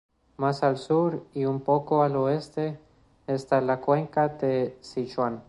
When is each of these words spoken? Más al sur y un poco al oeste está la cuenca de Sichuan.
Más 0.35 0.63
al 0.63 0.77
sur 0.79 1.27
y 1.31 1.45
un 1.45 1.59
poco 1.61 2.01
al 2.01 2.15
oeste 2.15 2.79
está 3.27 3.61
la 3.61 3.81
cuenca 3.81 4.29
de 4.29 4.75
Sichuan. 4.81 5.39